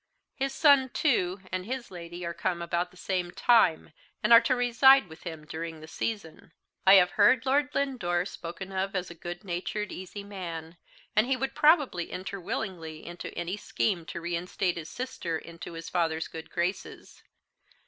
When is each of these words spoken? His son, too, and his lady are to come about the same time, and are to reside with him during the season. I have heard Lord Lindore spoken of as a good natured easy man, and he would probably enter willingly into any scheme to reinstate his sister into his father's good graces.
His 0.33 0.51
son, 0.51 0.89
too, 0.89 1.41
and 1.51 1.63
his 1.63 1.91
lady 1.91 2.25
are 2.25 2.33
to 2.33 2.39
come 2.39 2.59
about 2.59 2.89
the 2.89 2.97
same 2.97 3.29
time, 3.29 3.93
and 4.23 4.33
are 4.33 4.41
to 4.41 4.55
reside 4.55 5.07
with 5.07 5.21
him 5.25 5.45
during 5.45 5.79
the 5.79 5.87
season. 5.87 6.53
I 6.87 6.95
have 6.95 7.11
heard 7.11 7.45
Lord 7.45 7.69
Lindore 7.75 8.25
spoken 8.25 8.71
of 8.71 8.95
as 8.95 9.11
a 9.11 9.13
good 9.13 9.43
natured 9.43 9.91
easy 9.91 10.23
man, 10.23 10.77
and 11.15 11.27
he 11.27 11.37
would 11.37 11.53
probably 11.53 12.09
enter 12.11 12.41
willingly 12.41 13.05
into 13.05 13.29
any 13.37 13.57
scheme 13.57 14.03
to 14.05 14.19
reinstate 14.21 14.75
his 14.75 14.89
sister 14.89 15.37
into 15.37 15.73
his 15.73 15.87
father's 15.87 16.27
good 16.27 16.49
graces. 16.49 17.21